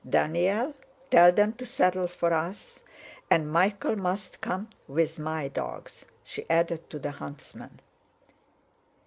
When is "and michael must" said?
3.29-4.41